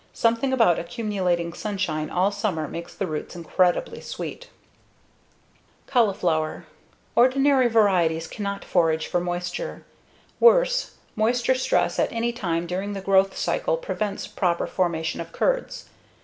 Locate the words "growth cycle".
13.01-13.77